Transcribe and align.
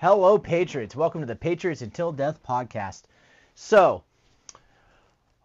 Hello, 0.00 0.38
Patriots. 0.38 0.96
Welcome 0.96 1.20
to 1.20 1.26
the 1.26 1.36
Patriots 1.36 1.82
Until 1.82 2.10
Death 2.10 2.42
podcast. 2.42 3.02
So, 3.54 4.02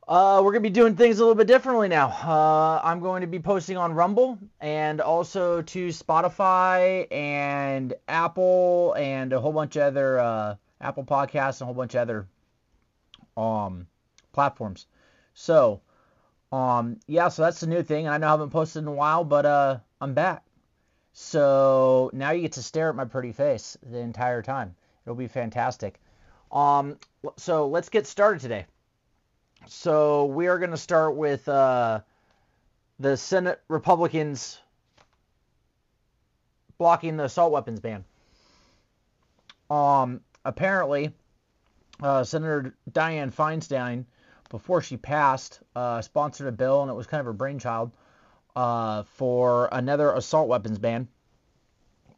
uh, 0.07 0.39
we're 0.41 0.53
going 0.53 0.63
to 0.63 0.69
be 0.69 0.73
doing 0.73 0.95
things 0.95 1.19
a 1.19 1.23
little 1.23 1.35
bit 1.35 1.45
differently 1.45 1.89
now. 1.89 2.07
Uh, 2.07 2.79
I'm 2.81 3.01
going 3.01 3.19
to 3.19 3.27
be 3.27 3.37
posting 3.37 3.75
on 3.75 3.91
Rumble 3.91 4.39
and 4.61 5.01
also 5.01 5.61
to 5.61 5.87
Spotify 5.89 7.05
and 7.11 7.95
Apple 8.07 8.95
and 8.97 9.33
a 9.33 9.41
whole 9.41 9.51
bunch 9.51 9.75
of 9.75 9.81
other 9.81 10.19
uh, 10.21 10.55
Apple 10.79 11.03
Podcasts 11.03 11.59
and 11.59 11.63
a 11.63 11.65
whole 11.65 11.73
bunch 11.73 11.93
of 11.93 12.03
other 12.03 12.25
um, 13.35 13.87
platforms. 14.31 14.85
So, 15.33 15.81
um, 16.53 17.01
yeah, 17.07 17.27
so 17.27 17.41
that's 17.41 17.59
the 17.59 17.67
new 17.67 17.83
thing. 17.83 18.07
I 18.07 18.17
know 18.17 18.27
I 18.27 18.31
haven't 18.31 18.51
posted 18.51 18.83
in 18.83 18.87
a 18.87 18.93
while, 18.93 19.25
but 19.25 19.45
uh, 19.45 19.79
I'm 19.99 20.13
back. 20.13 20.44
So 21.17 22.11
now 22.11 22.31
you 22.31 22.41
get 22.41 22.51
to 22.53 22.61
stare 22.61 22.89
at 22.89 22.95
my 22.95 23.05
pretty 23.05 23.31
face 23.31 23.77
the 23.89 23.99
entire 23.99 24.41
time. 24.41 24.75
It'll 25.05 25.15
be 25.15 25.29
fantastic. 25.29 26.01
Um, 26.51 26.99
so 27.37 27.69
let's 27.69 27.87
get 27.87 28.05
started 28.05 28.41
today. 28.41 28.65
So 29.65 30.25
we 30.25 30.47
are 30.47 30.59
going 30.59 30.71
to 30.71 30.77
start 30.77 31.15
with 31.15 31.47
uh, 31.47 32.01
the 32.99 33.15
Senate 33.15 33.61
Republicans 33.69 34.59
blocking 36.77 37.15
the 37.15 37.23
assault 37.23 37.53
weapons 37.53 37.79
ban. 37.79 38.03
Um, 39.69 40.19
apparently, 40.43 41.13
uh, 42.03 42.25
Senator 42.25 42.75
Dianne 42.91 43.33
Feinstein, 43.33 44.03
before 44.49 44.81
she 44.81 44.97
passed, 44.97 45.61
uh, 45.77 46.01
sponsored 46.01 46.47
a 46.47 46.51
bill, 46.51 46.81
and 46.81 46.91
it 46.91 46.93
was 46.93 47.07
kind 47.07 47.21
of 47.21 47.25
her 47.25 47.33
brainchild 47.33 47.93
uh, 48.55 49.03
for 49.03 49.69
another 49.71 50.11
assault 50.11 50.47
weapons 50.47 50.79
ban. 50.79 51.07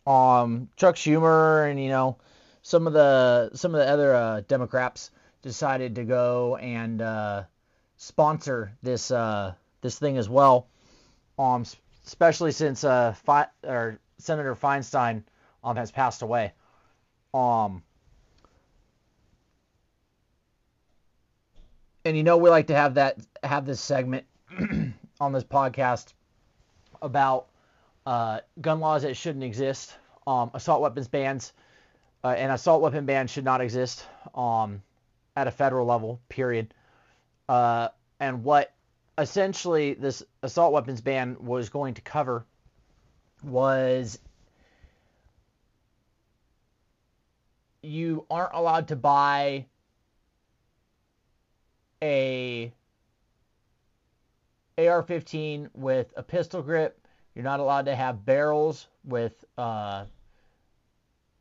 Um, 0.05 0.70
Chuck 0.77 0.96
Schumer 0.96 1.70
and 1.70 1.82
you 1.82 1.90
know 1.90 2.18
some 2.62 2.88
of 2.88 2.94
the 2.94 3.52
some 3.54 3.73
of 3.76 3.80
the 3.80 3.90
other 3.91 4.16
uh, 4.16 4.41
Democrats 4.48 5.12
decided 5.41 5.96
to 5.96 6.04
go 6.04 6.55
and 6.58 7.02
uh, 7.02 7.43
sponsor 7.98 8.71
this 8.82 9.12
uh, 9.12 9.54
this 9.82 9.99
thing 9.99 10.18
as 10.18 10.30
well. 10.30 10.68
Um, 11.40 11.65
especially 12.05 12.52
since 12.52 12.84
uh, 12.84 13.13
or 13.63 13.99
Senator 14.18 14.55
Feinstein 14.55 15.24
um, 15.63 15.76
has 15.76 15.91
passed 15.91 16.21
away. 16.21 16.54
Um, 17.34 17.84
and 22.05 22.15
you 22.15 22.24
know 22.24 22.38
we 22.38 22.49
like 22.49 22.68
to 22.68 22.76
have 22.76 22.96
that 22.96 23.18
have 23.43 23.65
this 23.65 23.82
segment 23.82 24.26
on 25.20 25.34
this 25.34 25.43
podcast 25.43 26.13
about 27.01 27.48
uh, 28.05 28.40
gun 28.62 28.79
laws 28.79 29.03
that 29.03 29.15
shouldn't 29.15 29.43
exist, 29.43 29.93
um, 30.26 30.51
assault 30.53 30.81
weapons 30.81 31.07
bans, 31.07 31.53
uh, 32.23 32.29
and 32.29 32.51
assault 32.51 32.81
weapon 32.81 33.05
bans 33.05 33.31
should 33.31 33.43
not 33.43 33.62
exist 33.62 34.05
um, 34.35 34.81
at 35.35 35.48
a 35.48 35.51
federal 35.51 35.85
level, 35.85 36.20
period. 36.29 36.73
Uh, 37.49 37.90
and 38.20 38.43
what 38.43 38.73
essentially 39.18 39.93
this 39.93 40.23
assault 40.43 40.73
weapons 40.73 41.01
ban 41.01 41.37
was 41.40 41.70
going 41.70 41.93
to 41.95 42.01
cover 42.01 42.45
was 43.43 44.20
you 47.81 48.25
aren't 48.29 48.53
allowed 48.53 48.87
to 48.90 48.95
buy 48.95 49.65
a 52.01 52.71
AR-15 54.78 55.70
with 55.74 56.14
a 56.16 56.24
pistol 56.24 56.62
grip. 56.62 57.00
You're 57.34 57.44
not 57.44 57.60
allowed 57.60 57.86
to 57.86 57.96
have 57.96 58.26
barrels 58.26 58.88
with 59.04 59.44
uh, 59.58 60.06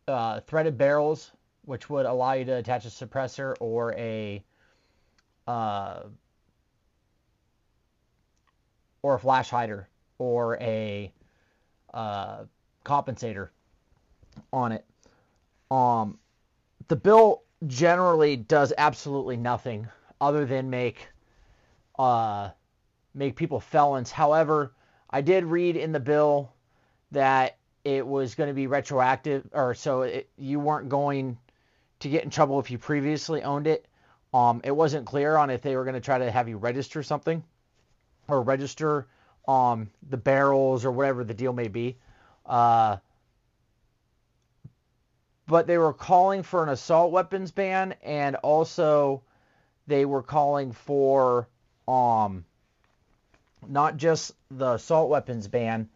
uh, 0.08 0.40
threaded 0.40 0.78
barrels, 0.78 1.32
which 1.64 1.90
would 1.90 2.06
allow 2.06 2.32
you 2.32 2.44
to 2.46 2.56
attach 2.56 2.84
a 2.84 2.88
suppressor 2.88 3.54
or 3.60 3.94
a 3.94 4.42
uh, 5.46 6.02
or 9.02 9.14
a 9.14 9.18
flash 9.18 9.50
hider 9.50 9.88
or 10.18 10.56
a 10.60 11.12
uh, 11.94 12.44
compensator 12.84 13.50
on 14.52 14.72
it. 14.72 14.84
Um, 15.70 16.18
the 16.88 16.96
bill 16.96 17.42
generally 17.66 18.36
does 18.36 18.72
absolutely 18.76 19.36
nothing 19.36 19.88
other 20.20 20.44
than 20.44 20.70
make 20.70 21.08
uh, 21.98 22.50
make 23.16 23.34
people 23.34 23.58
felons. 23.58 24.12
However, 24.12 24.72
I 25.10 25.22
did 25.22 25.44
read 25.44 25.76
in 25.76 25.92
the 25.92 26.00
bill 26.00 26.52
that 27.12 27.56
it 27.84 28.06
was 28.06 28.34
going 28.34 28.48
to 28.48 28.54
be 28.54 28.66
retroactive, 28.66 29.48
or 29.52 29.74
so 29.74 30.02
it, 30.02 30.28
you 30.36 30.60
weren't 30.60 30.88
going 30.88 31.38
to 32.00 32.08
get 32.08 32.24
in 32.24 32.30
trouble 32.30 32.60
if 32.60 32.70
you 32.70 32.78
previously 32.78 33.42
owned 33.42 33.66
it. 33.66 33.86
Um, 34.34 34.60
it 34.64 34.72
wasn't 34.72 35.06
clear 35.06 35.36
on 35.36 35.50
if 35.50 35.62
they 35.62 35.76
were 35.76 35.84
going 35.84 35.94
to 35.94 36.00
try 36.00 36.18
to 36.18 36.30
have 36.30 36.48
you 36.48 36.58
register 36.58 37.02
something 37.02 37.42
or 38.28 38.42
register 38.42 39.06
um, 39.48 39.88
the 40.10 40.16
barrels 40.16 40.84
or 40.84 40.90
whatever 40.90 41.24
the 41.24 41.32
deal 41.32 41.52
may 41.52 41.68
be. 41.68 41.96
Uh, 42.44 42.96
but 45.46 45.66
they 45.66 45.78
were 45.78 45.92
calling 45.92 46.42
for 46.42 46.62
an 46.62 46.68
assault 46.68 47.12
weapons 47.12 47.52
ban 47.52 47.94
and 48.02 48.36
also 48.36 49.22
they 49.86 50.04
were 50.04 50.22
calling 50.22 50.72
for 50.72 51.48
um, 51.86 52.44
not 53.68 53.96
just 53.96 54.32
the 54.50 54.74
assault 54.74 55.08
weapons 55.08 55.48
ban, 55.48 55.88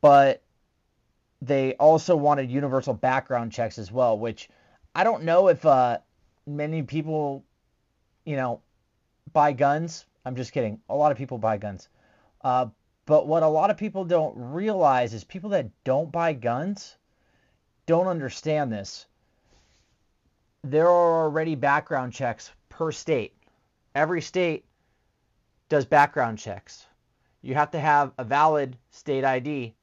but 0.00 0.42
they 1.42 1.74
also 1.74 2.16
wanted 2.16 2.50
universal 2.50 2.94
background 2.94 3.52
checks 3.52 3.78
as 3.78 3.90
well, 3.90 4.18
which 4.18 4.48
I 4.94 5.04
don't 5.04 5.24
know 5.24 5.48
if 5.48 5.64
uh, 5.64 5.98
many 6.46 6.82
people, 6.82 7.44
you 8.24 8.36
know, 8.36 8.60
buy 9.32 9.52
guns. 9.52 10.06
I'm 10.24 10.36
just 10.36 10.52
kidding. 10.52 10.80
A 10.88 10.94
lot 10.94 11.12
of 11.12 11.18
people 11.18 11.38
buy 11.38 11.56
guns. 11.56 11.88
Uh, 12.42 12.66
but 13.06 13.26
what 13.26 13.42
a 13.42 13.48
lot 13.48 13.70
of 13.70 13.76
people 13.76 14.04
don't 14.04 14.34
realize 14.36 15.14
is 15.14 15.24
people 15.24 15.50
that 15.50 15.68
don't 15.84 16.12
buy 16.12 16.32
guns 16.32 16.96
don't 17.86 18.06
understand 18.06 18.72
this. 18.72 19.06
There 20.62 20.86
are 20.86 21.24
already 21.24 21.54
background 21.54 22.12
checks 22.12 22.50
per 22.68 22.92
state. 22.92 23.34
Every 23.94 24.20
state 24.20 24.64
does 25.70 25.86
background 25.86 26.36
checks. 26.36 26.84
You 27.40 27.54
have 27.54 27.70
to 27.70 27.80
have 27.80 28.12
a 28.18 28.24
valid 28.24 28.76
state 28.90 29.24
ID 29.24 29.74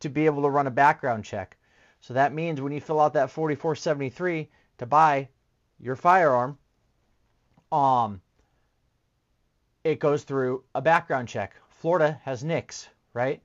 to 0.00 0.08
be 0.08 0.24
able 0.24 0.42
to 0.42 0.48
run 0.48 0.66
a 0.66 0.70
background 0.70 1.24
check. 1.24 1.58
So 2.00 2.14
that 2.14 2.32
means 2.32 2.60
when 2.60 2.72
you 2.72 2.80
fill 2.80 3.00
out 3.00 3.12
that 3.12 3.30
4473 3.30 4.48
to 4.78 4.86
buy 4.86 5.28
your 5.78 5.96
firearm, 5.96 6.56
um, 7.70 8.20
it 9.84 9.98
goes 9.98 10.22
through 10.22 10.64
a 10.74 10.80
background 10.80 11.28
check. 11.28 11.54
Florida 11.68 12.20
has 12.24 12.44
NICS, 12.44 12.88
right? 13.12 13.42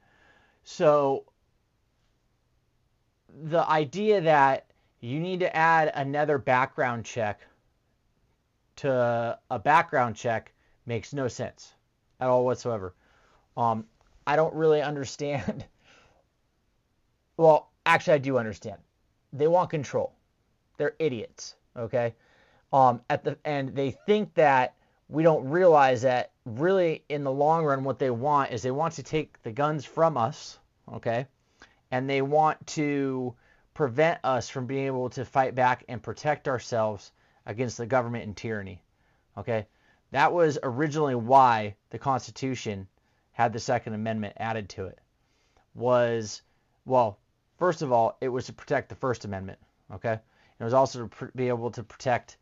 So 0.63 1.25
the 3.44 3.67
idea 3.67 4.22
that 4.22 4.67
you 4.99 5.19
need 5.19 5.39
to 5.39 5.55
add 5.55 5.91
another 5.95 6.38
background 6.38 7.05
check 7.05 7.41
to 8.78 9.40
a 9.50 9.60
background 9.60 10.16
check 10.16 10.54
makes 10.86 11.14
no 11.14 11.28
sense 11.28 11.74
at 12.20 12.30
all 12.30 12.46
whatsoever. 12.46 12.94
Um, 13.56 13.86
I 14.26 14.36
don't 14.36 14.54
really 14.54 14.82
understand. 14.82 15.66
well, 17.38 17.72
actually, 17.86 18.14
I 18.14 18.20
do 18.20 18.38
understand. 18.38 18.80
They 19.34 19.48
want 19.48 19.70
control. 19.70 20.14
They're 20.78 20.96
idiots. 21.00 21.56
Okay. 21.76 22.16
Um, 22.74 23.02
at 23.10 23.24
the 23.24 23.38
and 23.46 23.76
they 23.76 23.92
think 23.92 24.34
that 24.34 24.76
we 25.09 25.24
don't 25.24 25.48
realize 25.50 26.02
that 26.02 26.32
really 26.46 27.04
in 27.08 27.24
the 27.24 27.32
long 27.32 27.64
run 27.64 27.84
what 27.84 28.00
they 28.00 28.09
want 28.09 28.52
is 28.52 28.62
they 28.62 28.72
want 28.72 28.94
to 28.96 29.04
take 29.04 29.42
the 29.44 29.52
guns 29.52 29.86
from 29.86 30.18
us. 30.18 30.59
Okay. 30.94 31.28
And 31.92 32.09
they 32.09 32.22
want 32.22 32.66
to 32.68 33.34
prevent 33.73 34.20
us 34.23 34.50
from 34.50 34.66
being 34.66 34.85
able 34.85 35.09
to 35.12 35.23
fight 35.23 35.56
back 35.56 35.85
and 35.88 36.02
protect 36.02 36.47
ourselves 36.47 37.12
against 37.47 37.78
the 37.78 37.88
government 37.88 38.26
and 38.26 38.38
tyranny. 38.38 38.84
Okay? 39.38 39.66
That 40.11 40.34
was 40.34 40.59
originally 40.61 41.16
why 41.16 41.76
the 41.90 41.97
Constitution 41.97 42.88
had 43.32 43.53
the 43.53 43.59
Second 43.59 43.94
Amendment 43.94 44.35
added 44.38 44.70
to 44.70 44.85
it. 44.85 44.99
Was, 45.73 46.41
well, 46.85 47.17
first 47.58 47.82
of 47.82 47.91
all, 47.91 48.17
it 48.22 48.29
was 48.29 48.46
to 48.46 48.53
protect 48.53 48.90
the 48.90 48.96
First 48.96 49.26
Amendment. 49.26 49.59
Okay? 49.94 50.20
It 50.59 50.64
was 50.64 50.73
also 50.73 51.03
to 51.03 51.08
pr- 51.08 51.26
be 51.35 51.47
able 51.47 51.72
to 51.72 51.84
protect 51.84 52.38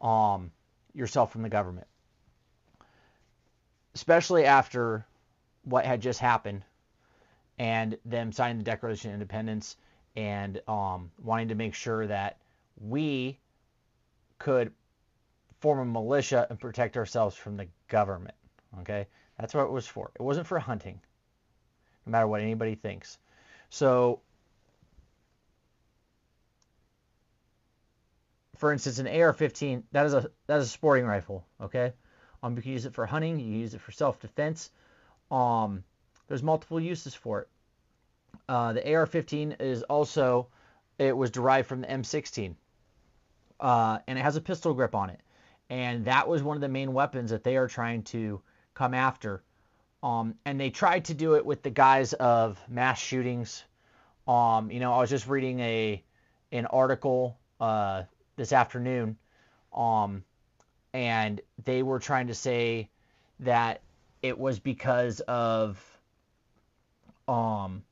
um, 0.00 0.52
yourself 0.92 1.32
from 1.32 1.42
the 1.42 1.48
government. 1.48 1.86
Especially 3.94 4.44
after 4.44 5.06
what 5.64 5.84
had 5.84 6.00
just 6.00 6.20
happened 6.20 6.64
and 7.58 7.98
them 8.04 8.32
signing 8.32 8.58
the 8.58 8.64
Declaration 8.64 9.10
of 9.10 9.14
Independence 9.14 9.76
and 10.16 10.60
um, 10.68 11.10
wanting 11.22 11.48
to 11.48 11.54
make 11.54 11.74
sure 11.74 12.06
that 12.06 12.38
we 12.80 13.38
could 14.40 14.72
form 15.60 15.78
a 15.78 15.84
militia 15.84 16.46
and 16.50 16.58
protect 16.58 16.96
ourselves 16.96 17.36
from 17.36 17.56
the 17.56 17.68
government. 17.86 18.34
Okay, 18.80 19.06
that's 19.38 19.54
what 19.54 19.64
it 19.64 19.70
was 19.70 19.86
for. 19.86 20.10
It 20.18 20.22
wasn't 20.22 20.48
for 20.48 20.58
hunting, 20.58 21.00
no 22.06 22.10
matter 22.10 22.26
what 22.26 22.40
anybody 22.40 22.74
thinks. 22.74 23.18
So, 23.68 24.20
for 28.56 28.72
instance, 28.72 28.98
an 28.98 29.06
AR-15 29.06 29.84
that 29.92 30.06
is 30.06 30.14
a 30.14 30.30
that 30.46 30.58
is 30.58 30.66
a 30.66 30.70
sporting 30.70 31.04
rifle. 31.04 31.46
Okay, 31.60 31.92
um, 32.42 32.56
you 32.56 32.62
can 32.62 32.72
use 32.72 32.86
it 32.86 32.94
for 32.94 33.06
hunting. 33.06 33.38
You 33.38 33.58
use 33.58 33.74
it 33.74 33.80
for 33.80 33.92
self-defense. 33.92 34.70
Um, 35.30 35.84
there's 36.26 36.42
multiple 36.42 36.80
uses 36.80 37.14
for 37.14 37.42
it. 37.42 37.48
Uh, 38.48 38.72
the 38.72 38.94
AR-15 38.94 39.60
is 39.60 39.82
also 39.84 40.48
it 40.98 41.16
was 41.16 41.30
derived 41.30 41.68
from 41.68 41.82
the 41.82 41.88
M16 41.88 42.54
uh, 43.60 43.98
and 44.06 44.18
it 44.18 44.22
has 44.22 44.36
a 44.36 44.40
pistol 44.40 44.74
grip 44.74 44.94
on 44.94 45.10
it, 45.10 45.20
and 45.68 46.04
that 46.06 46.26
was 46.28 46.42
one 46.42 46.56
of 46.56 46.60
the 46.60 46.68
main 46.68 46.92
weapons 46.92 47.30
that 47.30 47.44
they 47.44 47.56
are 47.56 47.68
trying 47.68 48.02
to 48.04 48.40
come 48.74 48.94
after. 48.94 49.42
Um, 50.02 50.34
and 50.46 50.58
they 50.58 50.70
tried 50.70 51.04
to 51.06 51.14
do 51.14 51.34
it 51.34 51.44
with 51.44 51.62
the 51.62 51.70
guise 51.70 52.14
of 52.14 52.58
mass 52.68 52.98
shootings. 52.98 53.64
Um, 54.26 54.70
you 54.70 54.80
know, 54.80 54.92
I 54.94 54.98
was 55.00 55.10
just 55.10 55.28
reading 55.28 55.60
a 55.60 56.02
an 56.52 56.66
article 56.66 57.38
uh, 57.60 58.04
this 58.36 58.52
afternoon, 58.52 59.16
um, 59.74 60.24
and 60.94 61.40
they 61.64 61.82
were 61.82 61.98
trying 61.98 62.28
to 62.28 62.34
say 62.34 62.88
that 63.40 63.82
it 64.22 64.38
was 64.38 64.58
because 64.58 65.20
of 65.20 65.82
um, 67.28 67.82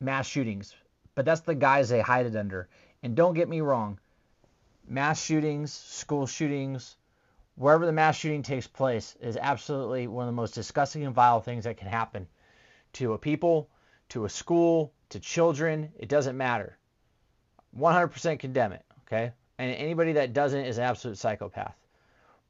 mass 0.00 0.26
shootings, 0.26 0.74
but 1.14 1.24
that's 1.24 1.42
the 1.42 1.54
guise 1.54 1.88
they 1.88 2.00
hide 2.00 2.26
it 2.26 2.36
under. 2.36 2.68
And 3.02 3.14
don't 3.14 3.34
get 3.34 3.48
me 3.48 3.60
wrong, 3.60 3.98
mass 4.86 5.22
shootings, 5.22 5.72
school 5.72 6.26
shootings, 6.26 6.96
wherever 7.56 7.86
the 7.86 7.92
mass 7.92 8.16
shooting 8.16 8.42
takes 8.42 8.66
place 8.66 9.16
is 9.20 9.36
absolutely 9.36 10.06
one 10.06 10.24
of 10.24 10.32
the 10.32 10.36
most 10.36 10.54
disgusting 10.54 11.04
and 11.04 11.14
vile 11.14 11.40
things 11.40 11.64
that 11.64 11.76
can 11.76 11.88
happen 11.88 12.26
to 12.94 13.12
a 13.12 13.18
people, 13.18 13.68
to 14.08 14.24
a 14.24 14.28
school, 14.28 14.92
to 15.10 15.20
children. 15.20 15.92
It 15.98 16.08
doesn't 16.08 16.36
matter. 16.36 16.78
100% 17.78 18.38
condemn 18.38 18.72
it, 18.72 18.84
okay? 19.06 19.32
And 19.58 19.74
anybody 19.74 20.12
that 20.12 20.32
doesn't 20.32 20.64
is 20.64 20.78
an 20.78 20.84
absolute 20.84 21.18
psychopath. 21.18 21.76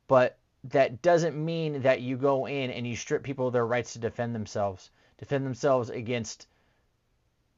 But 0.06 0.38
that 0.64 1.02
doesn't 1.02 1.36
mean 1.36 1.82
that 1.82 2.00
you 2.00 2.16
go 2.16 2.46
in 2.46 2.70
and 2.70 2.86
you 2.86 2.96
strip 2.96 3.22
people 3.22 3.46
of 3.46 3.52
their 3.52 3.66
rights 3.66 3.92
to 3.94 3.98
defend 3.98 4.34
themselves, 4.34 4.90
defend 5.18 5.44
themselves 5.44 5.90
against 5.90 6.46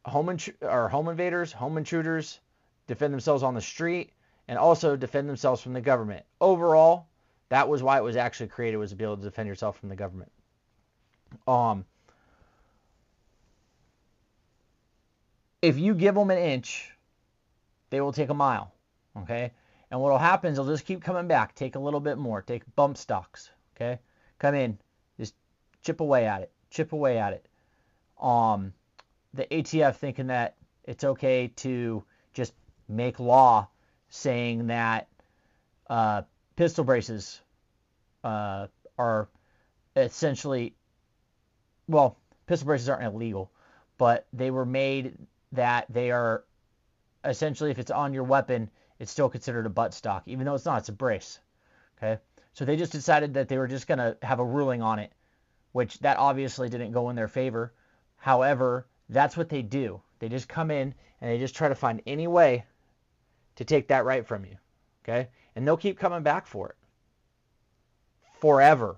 home 0.05 0.27
intru- 0.27 0.55
or 0.63 0.89
home 0.89 1.09
invaders, 1.09 1.53
home 1.53 1.79
intruders, 1.79 2.41
defend 2.87 3.13
themselves 3.13 3.43
on 3.43 3.55
the 3.55 3.61
street, 3.61 4.13
and 4.49 4.59
also 4.59 4.97
defend 4.97 5.29
themselves 5.29 5.61
from 5.61 5.73
the 5.73 5.81
government. 5.81 6.25
Overall, 6.41 7.07
that 7.49 7.69
was 7.69 7.83
why 7.83 7.99
it 7.99 8.03
was 8.03 8.17
actually 8.17 8.49
created 8.49 8.77
was 8.77 8.91
to 8.91 8.97
be 8.97 9.05
able 9.05 9.17
to 9.17 9.23
defend 9.23 9.49
yourself 9.49 9.79
from 9.79 9.89
the 9.89 9.97
government. 9.97 10.31
Um, 11.47 11.85
if 15.63 15.79
you 15.79 15.95
give 15.95 16.15
them 16.15 16.31
an 16.31 16.39
inch, 16.39 16.93
they 17.91 18.01
will 18.01 18.13
take 18.13 18.31
a 18.31 18.35
mile. 18.35 18.73
Okay? 19.17 19.53
And 19.91 20.01
what 20.01 20.11
will 20.11 20.19
happen 20.19 20.51
is 20.51 20.57
they'll 20.57 20.67
just 20.67 20.87
keep 20.87 21.03
coming 21.03 21.29
back, 21.29 21.55
take 21.55 21.77
a 21.77 21.79
little 21.79 22.01
bit 22.01 22.19
more, 22.19 22.43
take 22.43 22.63
bump 22.75 22.97
stocks. 22.97 23.51
Okay? 23.77 23.99
Come 24.39 24.55
in, 24.55 24.79
just 25.19 25.35
chip 25.83 26.01
away 26.01 26.27
at 26.27 26.43
it, 26.43 26.51
chip 26.71 26.93
away 26.93 27.19
at 27.19 27.33
it. 27.33 27.47
Um, 28.21 28.73
the 29.35 29.45
ATF 29.47 29.97
thinking 29.97 30.29
that 30.29 30.57
it's 30.85 31.05
okay 31.05 31.49
to 31.57 32.05
just 32.33 32.55
make 32.89 33.21
law 33.21 33.69
saying 34.17 34.67
that 34.69 35.09
uh, 35.89 36.23
pistol 36.57 36.85
braces 36.85 37.41
uh, 38.25 38.67
are 38.99 39.29
essentially, 39.95 40.75
well, 41.87 42.19
pistol 42.47 42.67
braces 42.67 42.89
aren't 42.89 43.05
illegal, 43.05 43.51
but 43.99 44.27
they 44.33 44.51
were 44.51 44.67
made 44.67 45.17
that 45.53 45.87
they 45.89 46.11
are 46.11 46.45
essentially, 47.25 47.71
if 47.71 47.79
it's 47.79 47.91
on 47.91 48.15
your 48.15 48.25
weapon, 48.25 48.71
it's 48.99 49.13
still 49.13 49.29
considered 49.29 49.67
a 49.67 49.71
butt 49.71 49.93
stock, 49.95 50.23
even 50.27 50.47
though 50.47 50.55
it's 50.55 50.65
not. 50.65 50.79
It's 50.79 50.89
a 50.89 50.93
brace. 50.93 51.41
Okay. 51.99 52.21
So 52.53 52.65
they 52.65 52.77
just 52.77 52.93
decided 52.93 53.35
that 53.35 53.49
they 53.49 53.59
were 53.59 53.69
just 53.69 53.87
going 53.87 53.99
to 53.99 54.17
have 54.23 54.39
a 54.39 54.45
ruling 54.45 54.81
on 54.81 54.99
it, 54.99 55.13
which 55.73 55.99
that 56.01 56.19
obviously 56.19 56.69
didn't 56.69 56.93
go 56.93 57.11
in 57.11 57.17
their 57.17 57.29
favor. 57.29 57.75
However, 58.17 58.87
that's 59.11 59.37
what 59.37 59.51
they 59.51 59.63
do. 59.63 60.01
They 60.19 60.29
just 60.31 60.49
come 60.49 60.71
in 60.71 60.95
and 61.21 61.31
they 61.31 61.39
just 61.39 61.55
try 61.55 61.69
to 61.69 61.75
find 61.75 62.01
any 62.07 62.27
way 62.27 62.65
to 63.57 63.65
take 63.65 63.89
that 63.89 64.05
right 64.05 64.27
from 64.27 64.45
you. 64.45 64.57
Okay? 65.05 65.29
And 65.55 65.67
they'll 65.67 65.77
keep 65.77 65.99
coming 65.99 66.23
back 66.23 66.47
for 66.47 66.71
it. 66.71 66.77
Forever. 68.41 68.97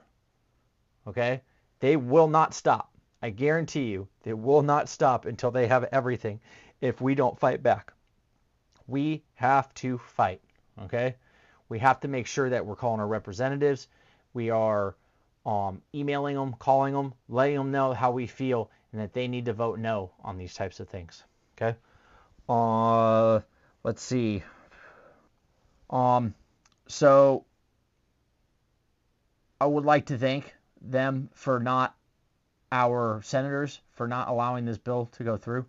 Okay? 1.06 1.42
They 1.80 1.96
will 1.96 2.28
not 2.28 2.54
stop. 2.54 2.92
I 3.22 3.30
guarantee 3.30 3.86
you, 3.86 4.08
they 4.22 4.32
will 4.32 4.62
not 4.62 4.88
stop 4.88 5.24
until 5.24 5.50
they 5.50 5.66
have 5.66 5.84
everything 5.84 6.40
if 6.80 7.00
we 7.00 7.14
don't 7.14 7.38
fight 7.38 7.62
back. 7.62 7.92
We 8.86 9.24
have 9.34 9.72
to 9.74 9.98
fight. 9.98 10.40
Okay? 10.82 11.16
We 11.68 11.78
have 11.80 12.00
to 12.00 12.08
make 12.08 12.26
sure 12.26 12.50
that 12.50 12.64
we're 12.64 12.76
calling 12.76 13.00
our 13.00 13.06
representatives. 13.06 13.88
We 14.34 14.50
are 14.50 14.96
um, 15.44 15.82
emailing 15.94 16.36
them, 16.36 16.54
calling 16.58 16.94
them, 16.94 17.14
letting 17.28 17.56
them 17.56 17.70
know 17.70 17.92
how 17.92 18.10
we 18.10 18.26
feel 18.26 18.70
and 18.92 19.00
that 19.00 19.12
they 19.12 19.28
need 19.28 19.44
to 19.46 19.52
vote 19.52 19.78
no 19.78 20.12
on 20.22 20.38
these 20.38 20.54
types 20.54 20.80
of 20.80 20.88
things. 20.88 21.24
Okay? 21.56 21.76
Uh, 22.48 23.40
let's 23.82 24.02
see. 24.02 24.42
Um, 25.90 26.34
so 26.86 27.44
I 29.60 29.66
would 29.66 29.84
like 29.84 30.06
to 30.06 30.18
thank 30.18 30.54
them 30.80 31.30
for 31.32 31.58
not 31.58 31.94
our 32.70 33.20
senators 33.24 33.80
for 33.92 34.06
not 34.06 34.28
allowing 34.28 34.64
this 34.64 34.78
bill 34.78 35.06
to 35.12 35.24
go 35.24 35.36
through. 35.36 35.66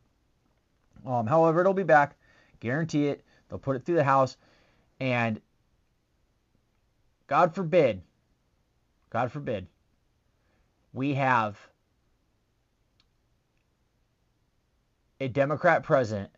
Um, 1.06 1.28
however, 1.28 1.62
it'll 1.62 1.74
be 1.74 1.84
back, 1.84 2.16
guarantee 2.60 3.08
it. 3.08 3.24
They'll 3.48 3.60
put 3.60 3.76
it 3.76 3.86
through 3.86 3.96
the 3.96 4.04
House, 4.04 4.38
and 5.00 5.42
God 7.28 7.56
forbid, 7.56 8.02
God 9.10 9.32
forbid, 9.32 9.66
we 10.94 11.16
have 11.16 11.58
a 15.20 15.28
Democrat 15.28 15.84
president 15.84 16.32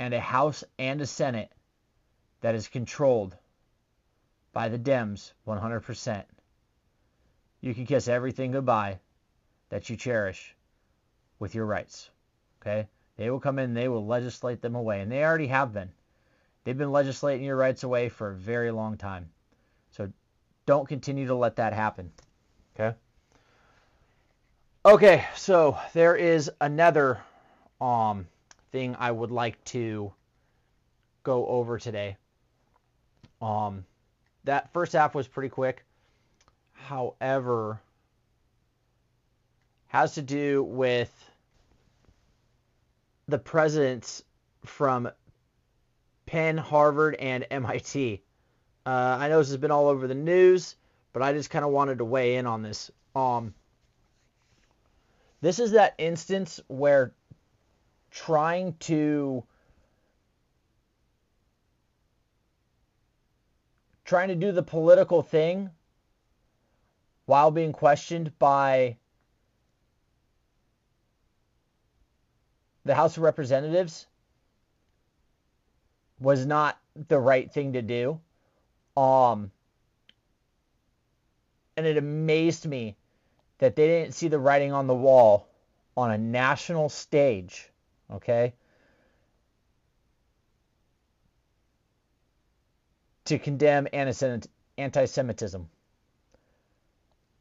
and 0.00 0.14
a 0.14 0.20
House 0.20 0.64
and 0.78 1.00
a 1.02 1.06
Senate 1.06 1.52
that 2.40 2.54
is 2.54 2.68
controlled 2.68 3.36
by 4.52 4.70
the 4.70 4.78
Dems 4.78 5.32
100%. 5.46 6.24
You 7.60 7.74
can 7.74 7.84
kiss 7.84 8.08
everything 8.08 8.50
goodbye 8.50 8.98
that 9.68 9.90
you 9.90 9.96
cherish 9.96 10.56
with 11.38 11.54
your 11.54 11.66
rights. 11.66 12.08
Okay? 12.60 12.88
They 13.18 13.28
will 13.28 13.40
come 13.40 13.58
in, 13.58 13.74
they 13.74 13.88
will 13.88 14.06
legislate 14.06 14.62
them 14.62 14.74
away, 14.74 15.02
and 15.02 15.12
they 15.12 15.22
already 15.22 15.48
have 15.48 15.74
been. 15.74 15.90
They've 16.64 16.76
been 16.76 16.92
legislating 16.92 17.44
your 17.44 17.56
rights 17.56 17.82
away 17.82 18.08
for 18.08 18.30
a 18.30 18.34
very 18.34 18.70
long 18.70 18.96
time. 18.96 19.28
So 19.90 20.10
don't 20.64 20.88
continue 20.88 21.26
to 21.26 21.34
let 21.34 21.56
that 21.56 21.74
happen. 21.74 22.10
Okay? 22.74 22.96
Okay, 24.86 25.26
so 25.36 25.76
there 25.92 26.16
is 26.16 26.50
another 26.58 27.20
um, 27.82 28.26
thing 28.72 28.96
I 28.98 29.10
would 29.10 29.30
like 29.30 29.62
to 29.66 30.12
go 31.22 31.46
over 31.46 31.78
today. 31.78 32.16
Um, 33.42 33.84
that 34.44 34.72
first 34.72 34.92
half 34.92 35.14
was 35.14 35.28
pretty 35.28 35.48
quick. 35.48 35.84
However, 36.72 37.80
has 39.88 40.14
to 40.14 40.22
do 40.22 40.62
with 40.62 41.12
the 43.28 43.38
presidents 43.38 44.22
from 44.64 45.10
Penn, 46.26 46.56
Harvard, 46.56 47.16
and 47.16 47.46
MIT. 47.50 48.22
Uh, 48.86 48.88
I 48.88 49.28
know 49.28 49.38
this 49.38 49.48
has 49.48 49.56
been 49.56 49.70
all 49.70 49.88
over 49.88 50.06
the 50.06 50.14
news, 50.14 50.76
but 51.12 51.22
I 51.22 51.32
just 51.32 51.50
kind 51.50 51.64
of 51.64 51.70
wanted 51.70 51.98
to 51.98 52.04
weigh 52.04 52.36
in 52.36 52.46
on 52.46 52.62
this. 52.62 52.90
Um, 53.14 53.54
this 55.40 55.58
is 55.58 55.72
that 55.72 55.94
instance 55.98 56.60
where 56.68 57.12
trying 58.10 58.74
to 58.80 59.44
trying 64.04 64.28
to 64.28 64.34
do 64.34 64.50
the 64.50 64.62
political 64.62 65.22
thing 65.22 65.70
while 67.26 67.50
being 67.50 67.72
questioned 67.72 68.36
by 68.38 68.96
the 72.84 72.94
House 72.94 73.16
of 73.16 73.22
Representatives 73.22 74.06
was 76.18 76.44
not 76.44 76.76
the 77.08 77.18
right 77.18 77.50
thing 77.52 77.74
to 77.74 77.82
do. 77.82 78.20
Um, 78.96 79.52
and 81.76 81.86
it 81.86 81.96
amazed 81.96 82.66
me 82.66 82.96
that 83.58 83.76
they 83.76 83.86
didn't 83.86 84.12
see 84.14 84.28
the 84.28 84.38
writing 84.38 84.72
on 84.72 84.86
the 84.86 84.94
wall 84.94 85.48
on 85.96 86.10
a 86.10 86.18
national 86.18 86.88
stage, 86.88 87.70
okay? 88.12 88.54
To 93.26 93.38
condemn 93.38 93.86
anti 93.92 95.04
Semitism. 95.04 95.68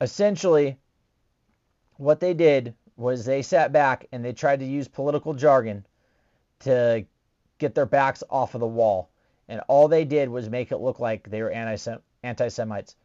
Essentially, 0.02 0.78
what 1.98 2.20
they 2.20 2.34
did 2.34 2.74
was 2.96 3.26
they 3.26 3.42
sat 3.42 3.72
back 3.72 4.08
and 4.12 4.24
they 4.24 4.34
tried 4.34 4.60
to 4.60 4.66
use 4.66 4.88
political 4.88 5.34
jargon 5.34 5.86
to 6.60 7.06
get 7.58 7.76
their 7.76 7.86
backs 7.86 8.24
off 8.30 8.56
of 8.56 8.62
the 8.62 8.68
wall. 8.68 9.10
And 9.48 9.62
all 9.68 9.88
they 9.88 10.06
did 10.06 10.30
was 10.30 10.50
make 10.50 10.72
it 10.72 10.78
look 10.78 11.00
like 11.00 11.30
they 11.30 11.42
were 11.42 11.52
anti 11.52 12.48
Semites. 12.48 12.96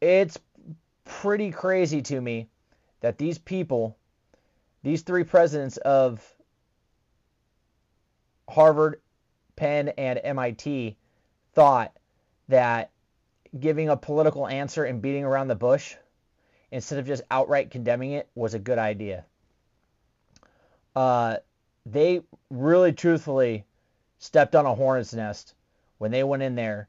It's 0.00 0.38
pretty 1.04 1.50
crazy 1.50 2.02
to 2.02 2.20
me 2.20 2.48
that 3.00 3.18
these 3.18 3.38
people, 3.38 3.96
these 4.82 5.02
three 5.02 5.24
presidents 5.24 5.76
of 5.78 6.22
Harvard, 8.48 9.00
Penn, 9.56 9.88
and 9.88 10.20
MIT, 10.22 10.96
thought 11.52 11.96
that 12.48 12.90
giving 13.58 13.88
a 13.88 13.96
political 13.96 14.46
answer 14.46 14.84
and 14.84 15.02
beating 15.02 15.24
around 15.24 15.48
the 15.48 15.54
bush 15.54 15.96
instead 16.70 16.98
of 16.98 17.06
just 17.06 17.22
outright 17.30 17.70
condemning 17.70 18.12
it 18.12 18.28
was 18.34 18.54
a 18.54 18.58
good 18.58 18.78
idea. 18.78 19.24
Uh, 20.94 21.36
they 21.84 22.22
really 22.50 22.92
truthfully 22.92 23.64
stepped 24.18 24.54
on 24.54 24.66
a 24.66 24.74
hornet's 24.74 25.14
nest 25.14 25.54
when 25.98 26.10
they 26.10 26.24
went 26.24 26.42
in 26.42 26.54
there 26.54 26.88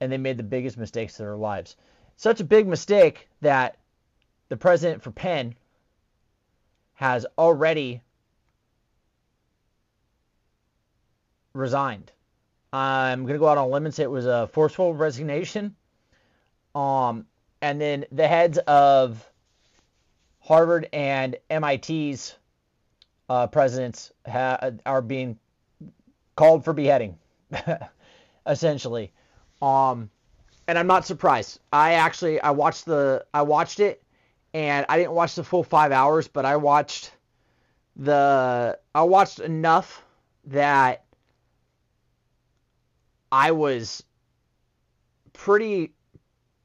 and 0.00 0.10
they 0.10 0.18
made 0.18 0.36
the 0.36 0.42
biggest 0.42 0.76
mistakes 0.76 1.18
of 1.18 1.26
their 1.26 1.36
lives. 1.36 1.76
Such 2.16 2.40
a 2.40 2.44
big 2.44 2.66
mistake 2.66 3.28
that 3.40 3.76
the 4.48 4.56
president 4.56 5.02
for 5.02 5.10
Penn 5.10 5.54
has 6.94 7.26
already 7.36 8.02
resigned. 11.52 12.10
I'm 12.72 13.22
going 13.22 13.34
to 13.34 13.38
go 13.38 13.48
out 13.48 13.58
on 13.58 13.64
a 13.64 13.68
limb 13.68 13.84
and 13.84 13.94
say 13.94 14.02
it 14.02 14.10
was 14.10 14.26
a 14.26 14.48
forceful 14.48 14.94
resignation. 14.94 15.76
Um, 16.74 17.26
and 17.62 17.80
then 17.80 18.04
the 18.10 18.26
heads 18.26 18.58
of 18.58 19.24
Harvard 20.40 20.88
and 20.92 21.36
MIT's 21.48 22.36
uh, 23.28 23.46
presidents 23.46 24.12
ha- 24.26 24.70
are 24.84 25.00
being 25.00 25.38
called 26.36 26.64
for 26.64 26.72
beheading, 26.72 27.16
essentially. 28.46 29.12
Um, 29.62 30.10
and 30.66 30.78
I'm 30.78 30.86
not 30.86 31.06
surprised. 31.06 31.60
I 31.72 31.94
actually 31.94 32.40
I 32.40 32.50
watched 32.50 32.84
the 32.86 33.24
I 33.32 33.42
watched 33.42 33.80
it, 33.80 34.02
and 34.54 34.86
I 34.88 34.96
didn't 34.96 35.12
watch 35.12 35.34
the 35.34 35.42
full 35.42 35.64
five 35.64 35.90
hours, 35.90 36.28
but 36.28 36.44
I 36.44 36.56
watched 36.56 37.12
the 37.96 38.78
I 38.94 39.02
watched 39.02 39.40
enough 39.40 40.04
that 40.46 41.04
I 43.32 43.50
was 43.50 44.04
pretty 45.32 45.92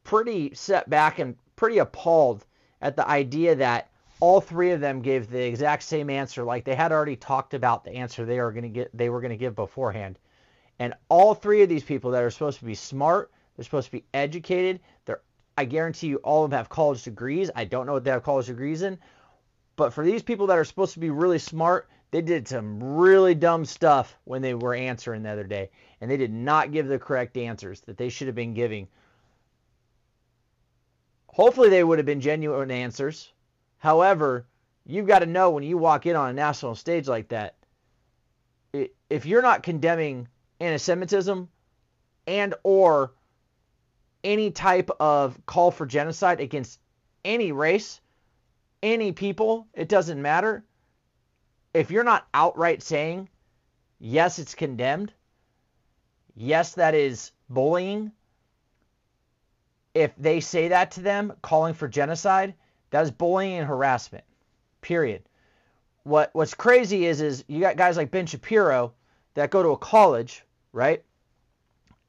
pretty 0.03 0.53
set 0.53 0.89
back 0.89 1.17
and 1.17 1.35
pretty 1.55 1.79
appalled 1.79 2.45
at 2.81 2.95
the 2.95 3.07
idea 3.07 3.55
that 3.55 3.89
all 4.19 4.39
three 4.39 4.71
of 4.71 4.81
them 4.81 5.01
gave 5.01 5.29
the 5.29 5.41
exact 5.41 5.81
same 5.81 6.09
answer. 6.09 6.43
Like 6.43 6.65
they 6.65 6.75
had 6.75 6.91
already 6.91 7.15
talked 7.15 7.55
about 7.55 7.83
the 7.83 7.91
answer 7.91 8.23
they 8.23 8.39
were 8.39 8.51
going 8.51 8.63
to 8.63 8.69
get 8.69 8.95
they 8.95 9.09
were 9.09 9.19
going 9.19 9.31
to 9.31 9.37
give 9.37 9.55
beforehand. 9.55 10.19
And 10.77 10.93
all 11.09 11.33
three 11.33 11.63
of 11.63 11.69
these 11.69 11.83
people 11.83 12.11
that 12.11 12.23
are 12.23 12.29
supposed 12.29 12.59
to 12.59 12.65
be 12.65 12.75
smart 12.75 13.31
they're 13.55 13.65
supposed 13.65 13.87
to 13.87 13.91
be 13.91 14.05
educated 14.13 14.79
they're 15.05 15.21
i 15.59 15.65
guarantee 15.65 16.07
you 16.07 16.17
all 16.17 16.43
of 16.43 16.51
them 16.51 16.57
have 16.57 16.69
college 16.69 17.03
degrees. 17.03 17.51
I 17.55 17.65
don't 17.65 17.85
know 17.85 17.93
what 17.93 18.03
they 18.03 18.11
have 18.11 18.23
college 18.23 18.47
degrees 18.47 18.81
in. 18.81 18.97
But 19.75 19.93
for 19.93 20.03
these 20.03 20.23
people 20.23 20.47
that 20.47 20.57
are 20.57 20.65
supposed 20.65 20.93
to 20.93 20.99
be 20.99 21.09
really 21.09 21.39
smart 21.39 21.89
they 22.11 22.21
did 22.21 22.47
some 22.47 22.81
really 22.81 23.35
dumb 23.35 23.65
stuff 23.65 24.17
when 24.23 24.41
they 24.41 24.53
were 24.53 24.73
answering 24.73 25.23
the 25.23 25.29
other 25.29 25.43
day. 25.43 25.69
And 26.01 26.09
they 26.09 26.17
did 26.17 26.33
not 26.33 26.71
give 26.71 26.87
the 26.87 26.97
correct 26.97 27.37
answers 27.37 27.81
that 27.81 27.97
they 27.97 28.09
should 28.09 28.27
have 28.27 28.35
been 28.35 28.53
giving. 28.53 28.87
Hopefully, 31.27 31.69
they 31.69 31.83
would 31.83 31.99
have 31.99 32.05
been 32.05 32.21
genuine 32.21 32.71
answers. 32.71 33.31
However, 33.77 34.47
you've 34.85 35.07
got 35.07 35.19
to 35.19 35.25
know 35.25 35.51
when 35.51 35.63
you 35.63 35.77
walk 35.77 36.05
in 36.05 36.15
on 36.15 36.31
a 36.31 36.33
national 36.33 36.75
stage 36.75 37.07
like 37.07 37.29
that, 37.29 37.55
if 39.09 39.25
you're 39.25 39.41
not 39.41 39.63
condemning 39.63 40.27
anti-Semitism 40.59 41.47
and 42.27 42.53
or 42.63 43.13
any 44.23 44.51
type 44.51 44.89
of 44.99 45.39
call 45.45 45.71
for 45.71 45.85
genocide 45.85 46.39
against 46.39 46.79
any 47.23 47.51
race, 47.51 48.01
any 48.81 49.11
people, 49.11 49.67
it 49.73 49.89
doesn't 49.89 50.21
matter. 50.21 50.63
If 51.73 51.91
you're 51.91 52.03
not 52.03 52.27
outright 52.33 52.81
saying, 52.81 53.29
yes, 53.99 54.39
it's 54.39 54.55
condemned, 54.55 55.13
yes, 56.35 56.73
that 56.73 56.95
is 56.95 57.31
bullying, 57.49 58.11
if 59.93 60.15
they 60.17 60.39
say 60.39 60.69
that 60.69 60.91
to 60.91 61.01
them, 61.01 61.33
calling 61.41 61.73
for 61.73 61.87
genocide, 61.87 62.53
that 62.91 63.03
is 63.03 63.11
bullying 63.11 63.59
and 63.59 63.67
harassment. 63.67 64.23
Period. 64.81 65.23
What 66.03 66.29
what's 66.33 66.53
crazy 66.53 67.05
is 67.05 67.21
is 67.21 67.43
you 67.47 67.59
got 67.59 67.75
guys 67.75 67.97
like 67.97 68.11
Ben 68.11 68.25
Shapiro 68.25 68.93
that 69.33 69.51
go 69.51 69.61
to 69.61 69.69
a 69.69 69.77
college, 69.77 70.43
right? 70.71 71.03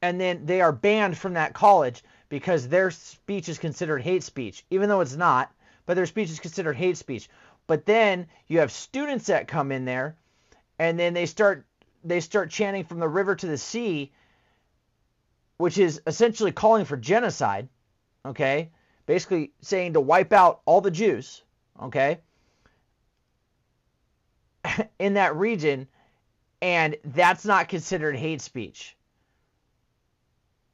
And 0.01 0.19
then 0.19 0.45
they 0.45 0.61
are 0.61 0.71
banned 0.71 1.17
from 1.17 1.33
that 1.33 1.53
college 1.53 2.03
because 2.29 2.67
their 2.67 2.91
speech 2.91 3.49
is 3.49 3.59
considered 3.59 4.01
hate 4.01 4.23
speech, 4.23 4.65
even 4.69 4.89
though 4.89 5.01
it's 5.01 5.15
not, 5.15 5.51
but 5.85 5.95
their 5.95 6.05
speech 6.05 6.29
is 6.29 6.39
considered 6.39 6.75
hate 6.75 6.97
speech. 6.97 7.29
But 7.67 7.85
then 7.85 8.27
you 8.47 8.59
have 8.59 8.71
students 8.71 9.27
that 9.27 9.47
come 9.47 9.71
in 9.71 9.85
there 9.85 10.17
and 10.79 10.99
then 10.99 11.13
they 11.13 11.25
start 11.25 11.65
they 12.03 12.19
start 12.19 12.49
chanting 12.49 12.83
from 12.83 12.99
the 12.99 13.07
river 13.07 13.35
to 13.35 13.45
the 13.45 13.57
sea, 13.57 14.11
which 15.57 15.77
is 15.77 16.01
essentially 16.07 16.51
calling 16.51 16.85
for 16.85 16.97
genocide 16.97 17.69
okay? 18.25 18.69
Basically 19.05 19.51
saying 19.61 19.93
to 19.93 20.01
wipe 20.01 20.33
out 20.33 20.61
all 20.65 20.81
the 20.81 20.91
Jews, 20.91 21.43
okay? 21.81 22.19
in 24.99 25.15
that 25.15 25.35
region, 25.35 25.87
and 26.61 26.95
that's 27.03 27.45
not 27.45 27.69
considered 27.69 28.15
hate 28.15 28.41
speech. 28.41 28.95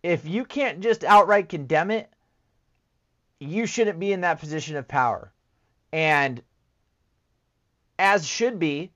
If 0.04 0.26
you 0.26 0.46
can't 0.46 0.80
just 0.80 1.04
outright 1.04 1.50
condemn 1.50 1.92
it, 1.92 2.10
you 3.40 3.66
shouldn't 3.66 4.00
be 4.00 4.12
in 4.12 4.22
that 4.22 4.40
position 4.40 4.76
of 4.76 4.88
power. 4.88 5.32
And 5.92 6.42
as 8.00 8.28
should 8.28 8.60
be, 8.60 8.92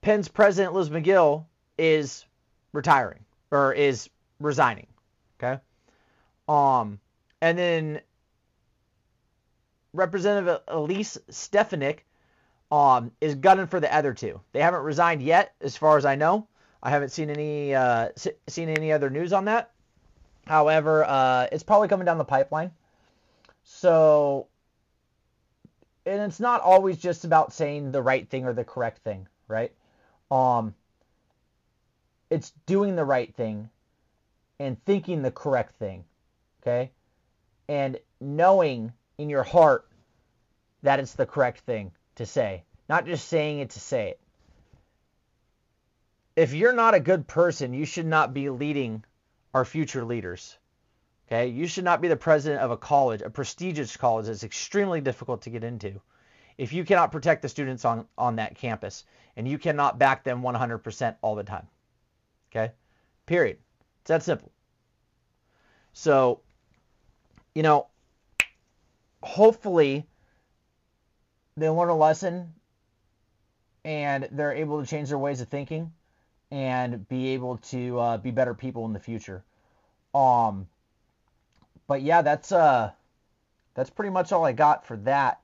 Penn's 0.00 0.28
president 0.28 0.74
Liz 0.74 0.90
Magill, 0.90 1.46
is 1.78 2.24
retiring 2.72 3.24
or 3.50 3.72
is 3.72 4.08
resigning. 4.40 4.86
Okay. 5.38 5.60
Um, 6.48 7.00
and 7.40 7.58
then 7.58 8.00
Representative 9.92 10.60
Elise 10.68 11.18
Stefanik 11.28 12.06
um, 12.70 13.10
is 13.20 13.34
gunning 13.34 13.66
for 13.66 13.80
the 13.80 13.94
other 13.94 14.14
two. 14.14 14.40
They 14.52 14.60
haven't 14.60 14.82
resigned 14.82 15.22
yet, 15.22 15.54
as 15.60 15.76
far 15.76 15.96
as 15.96 16.04
I 16.04 16.14
know. 16.14 16.48
I 16.86 16.90
haven't 16.90 17.10
seen 17.10 17.30
any 17.30 17.74
uh, 17.74 18.08
seen 18.46 18.68
any 18.68 18.92
other 18.92 19.10
news 19.10 19.32
on 19.32 19.46
that. 19.46 19.72
However, 20.46 21.04
uh, 21.04 21.48
it's 21.50 21.64
probably 21.64 21.88
coming 21.88 22.06
down 22.06 22.18
the 22.18 22.24
pipeline. 22.24 22.70
So, 23.64 24.46
and 26.04 26.20
it's 26.22 26.38
not 26.38 26.60
always 26.60 26.98
just 26.98 27.24
about 27.24 27.52
saying 27.52 27.90
the 27.90 28.02
right 28.02 28.28
thing 28.28 28.44
or 28.44 28.52
the 28.52 28.64
correct 28.64 29.02
thing, 29.02 29.26
right? 29.48 29.72
Um, 30.30 30.74
it's 32.30 32.52
doing 32.66 32.94
the 32.94 33.04
right 33.04 33.34
thing 33.34 33.68
and 34.60 34.82
thinking 34.84 35.22
the 35.22 35.32
correct 35.32 35.76
thing 35.78 36.04
okay? 36.66 36.90
And 37.68 37.98
knowing 38.20 38.92
in 39.18 39.28
your 39.30 39.42
heart 39.42 39.88
that 40.82 41.00
it's 41.00 41.14
the 41.14 41.26
correct 41.26 41.60
thing 41.60 41.92
to 42.16 42.26
say, 42.26 42.64
not 42.88 43.06
just 43.06 43.28
saying 43.28 43.60
it 43.60 43.70
to 43.70 43.80
say 43.80 44.10
it. 44.10 44.20
If 46.36 46.52
you're 46.52 46.74
not 46.74 46.94
a 46.94 47.00
good 47.00 47.26
person, 47.26 47.72
you 47.72 47.86
should 47.86 48.06
not 48.06 48.34
be 48.34 48.50
leading 48.50 49.04
our 49.54 49.64
future 49.64 50.04
leaders. 50.04 50.56
Okay? 51.26 51.48
You 51.48 51.66
should 51.66 51.84
not 51.84 52.00
be 52.00 52.08
the 52.08 52.16
president 52.16 52.62
of 52.62 52.70
a 52.70 52.76
college, 52.76 53.22
a 53.22 53.30
prestigious 53.30 53.96
college 53.96 54.26
that's 54.26 54.44
extremely 54.44 55.00
difficult 55.00 55.42
to 55.42 55.50
get 55.50 55.64
into. 55.64 56.00
If 56.58 56.72
you 56.72 56.84
cannot 56.84 57.12
protect 57.12 57.42
the 57.42 57.48
students 57.48 57.84
on, 57.84 58.06
on 58.16 58.36
that 58.36 58.54
campus 58.54 59.04
and 59.36 59.48
you 59.48 59.58
cannot 59.58 59.98
back 59.98 60.24
them 60.24 60.42
100% 60.42 61.16
all 61.22 61.34
the 61.34 61.42
time. 61.42 61.66
Okay? 62.50 62.72
Period. 63.26 63.58
It's 64.02 64.08
that 64.08 64.22
simple. 64.22 64.52
So 65.92 66.40
you 67.56 67.62
know, 67.62 67.86
hopefully 69.22 70.06
they 71.56 71.70
learn 71.70 71.88
a 71.88 71.96
lesson 71.96 72.52
and 73.82 74.28
they're 74.30 74.52
able 74.52 74.82
to 74.82 74.86
change 74.86 75.08
their 75.08 75.16
ways 75.16 75.40
of 75.40 75.48
thinking 75.48 75.90
and 76.50 77.08
be 77.08 77.28
able 77.28 77.58
to 77.58 77.98
uh, 77.98 78.16
be 78.18 78.30
better 78.30 78.54
people 78.54 78.84
in 78.86 78.92
the 78.92 79.00
future. 79.00 79.44
Um, 80.14 80.66
but 81.86 82.02
yeah, 82.02 82.22
that's 82.22 82.52
uh, 82.52 82.92
that's 83.74 83.90
pretty 83.90 84.10
much 84.10 84.32
all 84.32 84.44
I 84.44 84.52
got 84.52 84.86
for 84.86 84.96
that 84.98 85.40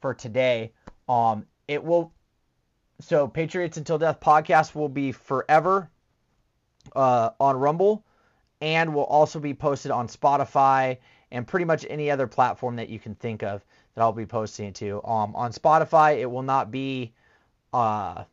for 0.00 0.14
today. 0.14 0.72
Um, 1.08 1.46
it 1.68 1.82
will 1.82 2.12
so 3.00 3.28
Patriots 3.28 3.76
Until 3.76 3.98
Death 3.98 4.20
podcast 4.20 4.74
will 4.74 4.88
be 4.88 5.12
forever 5.12 5.90
uh, 6.94 7.30
on 7.40 7.56
Rumble 7.56 8.04
and 8.60 8.94
will 8.94 9.04
also 9.04 9.38
be 9.38 9.54
posted 9.54 9.90
on 9.90 10.08
Spotify 10.08 10.98
and 11.30 11.46
pretty 11.46 11.64
much 11.64 11.84
any 11.90 12.10
other 12.10 12.26
platform 12.26 12.76
that 12.76 12.88
you 12.88 12.98
can 12.98 13.14
think 13.16 13.42
of 13.42 13.64
that 13.94 14.02
I'll 14.02 14.12
be 14.12 14.26
posting 14.26 14.68
it 14.68 14.74
to. 14.76 15.02
Um, 15.04 15.34
on 15.34 15.52
Spotify, 15.52 16.18
it 16.18 16.30
will 16.30 16.42
not 16.42 16.70
be 16.70 17.12
Uh, 17.72 18.24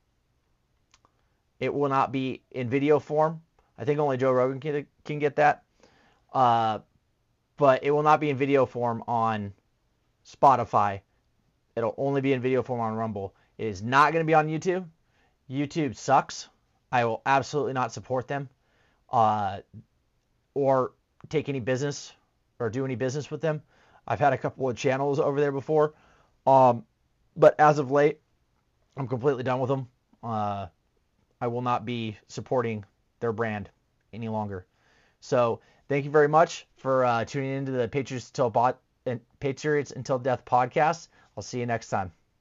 it 1.59 1.73
will 1.73 1.89
not 1.89 2.11
be 2.11 2.41
in 2.51 2.69
video 2.69 2.99
form. 2.99 3.41
I 3.77 3.85
think 3.85 3.99
only 3.99 4.17
Joe 4.17 4.31
Rogan 4.31 4.59
can, 4.59 4.85
can 5.03 5.19
get 5.19 5.35
that. 5.37 5.63
Uh, 6.33 6.79
but 7.57 7.83
it 7.83 7.91
will 7.91 8.03
not 8.03 8.19
be 8.19 8.29
in 8.29 8.37
video 8.37 8.65
form 8.65 9.03
on 9.07 9.53
Spotify. 10.25 11.01
It'll 11.75 11.95
only 11.97 12.21
be 12.21 12.33
in 12.33 12.41
video 12.41 12.63
form 12.63 12.81
on 12.81 12.93
Rumble. 12.95 13.33
It 13.57 13.67
is 13.67 13.81
not 13.81 14.11
going 14.13 14.23
to 14.23 14.27
be 14.27 14.33
on 14.33 14.47
YouTube. 14.47 14.85
YouTube 15.49 15.95
sucks. 15.95 16.49
I 16.91 17.05
will 17.05 17.21
absolutely 17.25 17.73
not 17.73 17.91
support 17.91 18.27
them 18.27 18.49
uh, 19.11 19.59
or 20.53 20.93
take 21.29 21.49
any 21.49 21.59
business 21.59 22.13
or 22.59 22.69
do 22.69 22.85
any 22.85 22.95
business 22.95 23.31
with 23.31 23.41
them. 23.41 23.61
I've 24.07 24.19
had 24.19 24.33
a 24.33 24.37
couple 24.37 24.69
of 24.69 24.77
channels 24.77 25.19
over 25.19 25.39
there 25.39 25.51
before. 25.51 25.93
Um, 26.45 26.85
but 27.35 27.59
as 27.59 27.79
of 27.79 27.89
late, 27.91 28.19
I'm 28.97 29.07
completely 29.07 29.43
done 29.43 29.59
with 29.59 29.69
them. 29.69 29.87
Uh, 30.21 30.67
I 31.43 31.47
will 31.47 31.61
not 31.61 31.83
be 31.83 32.15
supporting 32.29 32.85
their 33.19 33.33
brand 33.33 33.69
any 34.13 34.29
longer. 34.29 34.65
So 35.19 35.59
thank 35.89 36.05
you 36.05 36.09
very 36.09 36.29
much 36.29 36.65
for 36.77 37.03
uh, 37.03 37.25
tuning 37.25 37.51
into 37.51 37.73
the 37.73 37.89
Patriots 37.89 38.29
Until 38.29 38.49
Bot 38.49 38.79
and 39.05 39.19
Patriots 39.41 39.91
Until 39.91 40.17
Death 40.19 40.45
podcast. 40.45 41.09
I'll 41.35 41.43
see 41.43 41.59
you 41.59 41.65
next 41.65 41.89
time. 41.89 42.13